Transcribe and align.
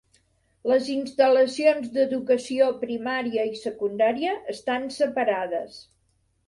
Les 0.69 0.87
instal·lacions 0.93 1.91
d'educació 1.97 2.71
primària 2.87 3.47
i 3.53 3.63
secundària 3.67 4.35
estan 4.59 4.93
separades. 5.01 5.81